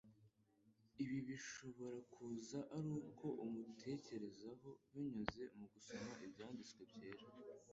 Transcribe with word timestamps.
Ibi 1.03 1.17
bibasha 1.27 1.67
kuza 2.13 2.59
ari 2.77 2.91
uko 3.09 3.27
umutekerezaho, 3.45 4.69
binyuze 4.91 5.43
mu 5.57 5.65
gusoma 5.73 6.11
Ibyanditswe 6.25 6.81
Byera, 6.91 7.25